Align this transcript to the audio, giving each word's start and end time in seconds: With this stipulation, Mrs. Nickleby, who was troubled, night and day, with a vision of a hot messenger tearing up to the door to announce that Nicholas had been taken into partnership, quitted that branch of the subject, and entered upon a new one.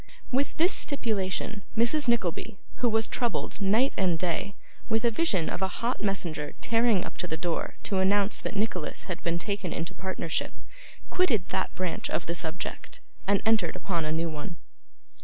With 0.31 0.57
this 0.57 0.73
stipulation, 0.73 1.61
Mrs. 1.77 2.07
Nickleby, 2.07 2.57
who 2.77 2.89
was 2.89 3.07
troubled, 3.07 3.61
night 3.61 3.93
and 3.99 4.17
day, 4.17 4.55
with 4.89 5.05
a 5.05 5.11
vision 5.11 5.47
of 5.47 5.61
a 5.61 5.67
hot 5.67 6.01
messenger 6.01 6.55
tearing 6.59 7.03
up 7.03 7.17
to 7.17 7.27
the 7.27 7.37
door 7.37 7.75
to 7.83 7.99
announce 7.99 8.41
that 8.41 8.55
Nicholas 8.55 9.03
had 9.03 9.21
been 9.21 9.37
taken 9.37 9.71
into 9.71 9.93
partnership, 9.93 10.55
quitted 11.11 11.49
that 11.49 11.75
branch 11.75 12.09
of 12.09 12.25
the 12.25 12.33
subject, 12.33 12.99
and 13.27 13.43
entered 13.45 13.75
upon 13.75 14.03
a 14.03 14.11
new 14.11 14.27
one. 14.27 14.55